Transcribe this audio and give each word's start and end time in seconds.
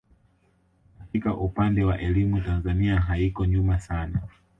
Katika 0.99 1.37
upande 1.37 1.83
wa 1.83 1.99
elimu 1.99 2.41
Tanzania 2.41 2.99
haiko 2.99 3.45
nyuma 3.45 3.79
sana 3.79 4.21